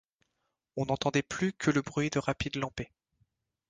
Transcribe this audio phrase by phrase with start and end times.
[0.77, 2.89] On n’entendait plus que le bruit de rapides lampées.